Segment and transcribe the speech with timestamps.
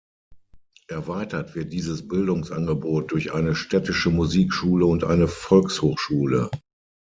[0.87, 6.49] Erweitert wird dieses Bildungsangebot durch eine städtische Musikschule und eine Volkshochschule.